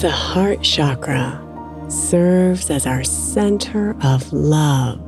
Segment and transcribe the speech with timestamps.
[0.00, 1.40] The heart chakra
[1.88, 5.00] serves as our center of love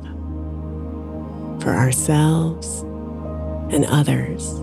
[1.61, 2.81] for ourselves
[3.69, 4.53] and others.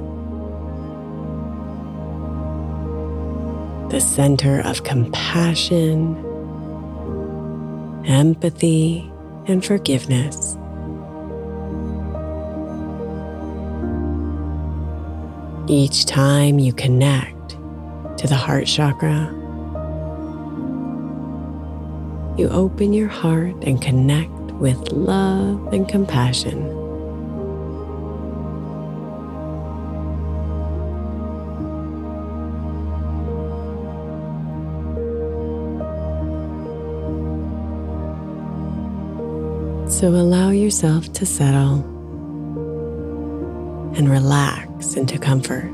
[3.93, 6.17] The center of compassion,
[8.06, 9.12] empathy,
[9.47, 10.56] and forgiveness.
[15.69, 17.51] Each time you connect
[18.19, 19.44] to the heart chakra,
[22.37, 26.71] you open your heart and connect with love and compassion.
[39.89, 41.84] So allow yourself to settle
[43.97, 45.71] and relax into comfort.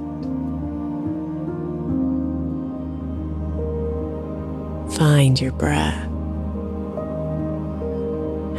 [4.94, 6.09] Find your breath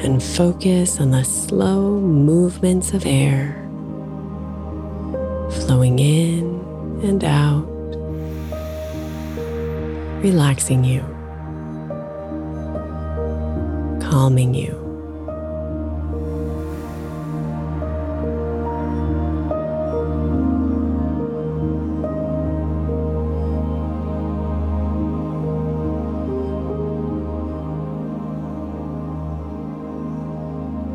[0.04, 3.56] and focus on the slow movements of air
[5.52, 6.60] flowing in
[7.04, 7.68] and out,
[10.24, 11.02] relaxing you,
[14.02, 14.91] calming you.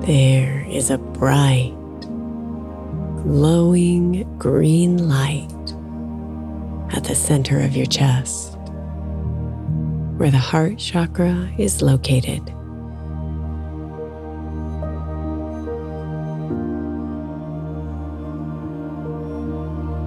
[0.07, 1.75] There is a bright,
[3.25, 5.51] glowing green light
[6.97, 8.57] at the center of your chest,
[10.17, 12.41] where the heart chakra is located.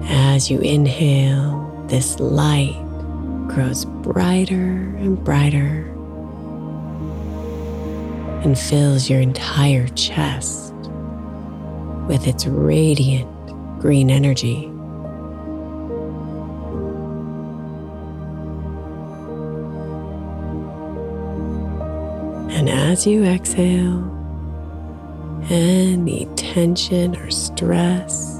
[0.08, 2.72] As you inhale, this light
[3.48, 5.94] grows brighter and brighter
[8.42, 10.72] and fills your entire chest
[12.08, 13.28] with its radiant
[13.80, 14.64] green energy.
[22.56, 24.16] And as you exhale,
[25.50, 28.38] any tension or stress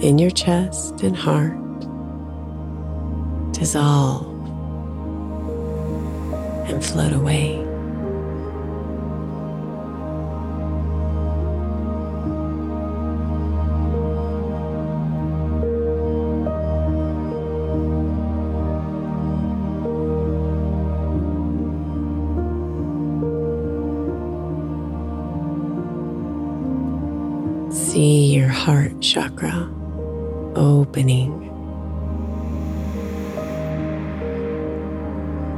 [0.00, 1.58] in your chest and heart
[3.52, 4.26] dissolve
[6.70, 7.69] and float away.
[27.70, 29.70] See your heart chakra
[30.56, 31.46] opening.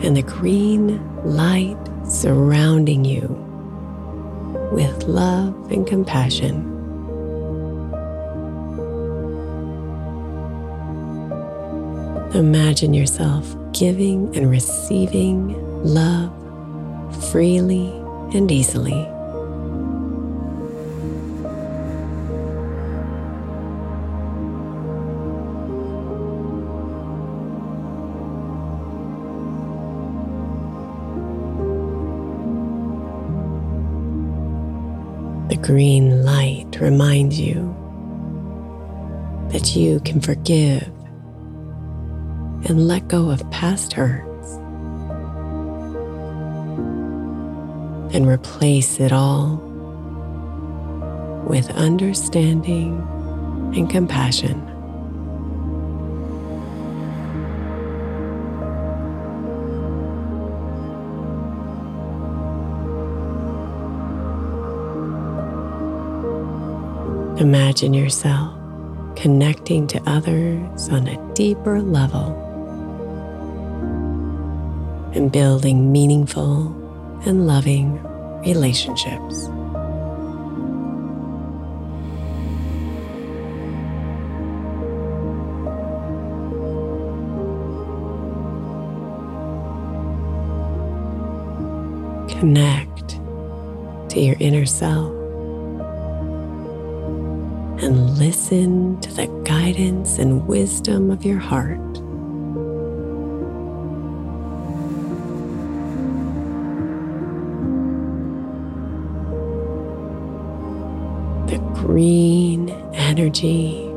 [0.03, 3.29] And the green light surrounding you
[4.73, 6.69] with love and compassion.
[12.35, 16.31] Imagine yourself giving and receiving love
[17.31, 17.91] freely
[18.35, 19.12] and easily.
[35.63, 37.73] Green light reminds you
[39.53, 40.89] that you can forgive
[42.65, 44.55] and let go of past hurts
[48.13, 49.57] and replace it all
[51.47, 53.01] with understanding
[53.75, 54.72] and compassion.
[67.43, 68.57] Imagine yourself
[69.17, 72.39] connecting to others on a deeper level
[75.13, 76.69] and building meaningful
[77.27, 78.01] and loving
[78.45, 79.47] relationships.
[92.39, 93.19] Connect
[94.11, 95.22] to your inner self
[97.83, 101.81] and listen to the guidance and wisdom of your heart.
[111.49, 113.91] The green energy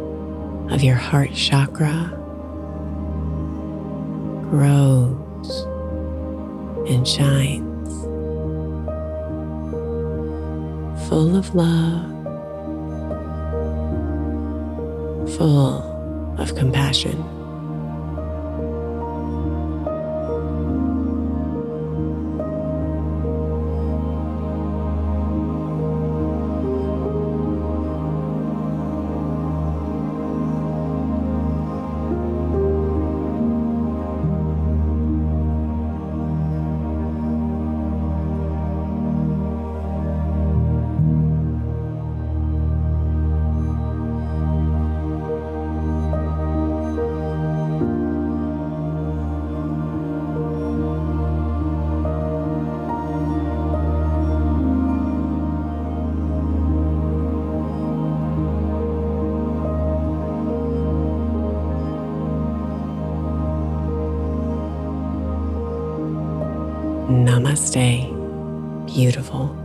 [0.72, 2.10] of your heart chakra
[4.50, 5.66] grows
[6.90, 7.90] and shines,
[11.08, 12.15] full of love
[15.28, 17.45] full of compassion.
[67.26, 68.06] Namaste,
[68.86, 69.65] beautiful.